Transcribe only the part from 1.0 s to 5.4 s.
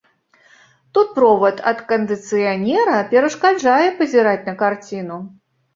провад ад кандыцыянера перашкаджае пазіраць на карціну.